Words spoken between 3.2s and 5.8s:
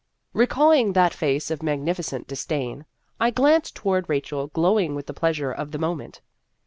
glanced toward Rachel glowing with the pleasure of the